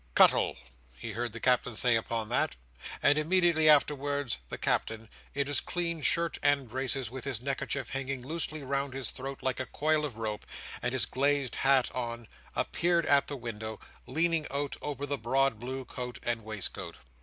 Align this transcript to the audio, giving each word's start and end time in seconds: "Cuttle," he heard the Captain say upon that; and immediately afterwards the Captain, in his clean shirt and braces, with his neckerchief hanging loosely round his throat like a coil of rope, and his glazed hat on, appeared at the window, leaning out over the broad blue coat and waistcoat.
"Cuttle," 0.15 0.57
he 0.97 1.11
heard 1.11 1.31
the 1.31 1.39
Captain 1.39 1.75
say 1.75 1.95
upon 1.95 2.27
that; 2.29 2.55
and 3.03 3.19
immediately 3.19 3.69
afterwards 3.69 4.39
the 4.49 4.57
Captain, 4.57 5.07
in 5.35 5.45
his 5.45 5.61
clean 5.61 6.01
shirt 6.01 6.39
and 6.41 6.67
braces, 6.67 7.11
with 7.11 7.23
his 7.23 7.39
neckerchief 7.39 7.91
hanging 7.91 8.23
loosely 8.25 8.63
round 8.63 8.95
his 8.95 9.11
throat 9.11 9.43
like 9.43 9.59
a 9.59 9.67
coil 9.67 10.03
of 10.03 10.17
rope, 10.17 10.47
and 10.81 10.93
his 10.93 11.05
glazed 11.05 11.57
hat 11.57 11.93
on, 11.93 12.27
appeared 12.55 13.05
at 13.05 13.27
the 13.27 13.37
window, 13.37 13.79
leaning 14.07 14.47
out 14.49 14.75
over 14.81 15.05
the 15.05 15.19
broad 15.19 15.59
blue 15.59 15.85
coat 15.85 16.17
and 16.23 16.41
waistcoat. 16.43 16.95